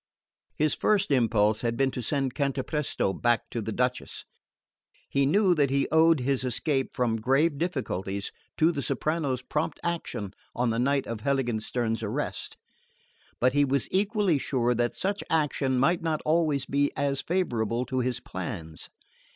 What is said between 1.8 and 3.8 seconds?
to send Cantapresto back to the